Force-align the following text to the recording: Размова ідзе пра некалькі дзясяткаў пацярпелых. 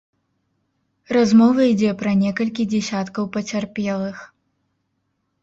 Размова 1.15 1.61
ідзе 1.73 1.91
пра 1.99 2.11
некалькі 2.23 2.67
дзясяткаў 2.73 3.23
пацярпелых. 3.37 4.17